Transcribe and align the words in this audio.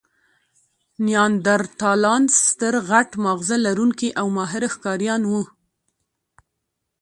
نیاندرتالان 1.05 2.23
ستر، 2.43 2.73
غټ 2.89 3.09
ماغزه 3.23 3.57
لرونکي 3.65 4.09
او 4.19 4.27
ماهره 4.37 4.69
ښکاریان 4.75 5.21
وو. 5.31 5.41